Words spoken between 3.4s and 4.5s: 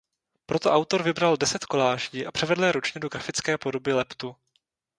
podoby leptu.